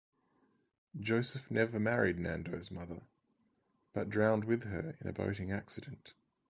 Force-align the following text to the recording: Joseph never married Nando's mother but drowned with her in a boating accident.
Joseph 0.99 1.51
never 1.51 1.79
married 1.79 2.17
Nando's 2.17 2.71
mother 2.71 3.03
but 3.93 4.09
drowned 4.09 4.45
with 4.45 4.63
her 4.63 4.97
in 4.99 5.07
a 5.07 5.13
boating 5.13 5.51
accident. 5.51 6.15